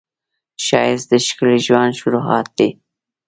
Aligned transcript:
ښایست 0.65 1.07
د 1.11 1.13
ښکلي 1.27 1.57
ژوند 1.65 1.93
شروعات 1.99 2.47
دی 2.57 2.69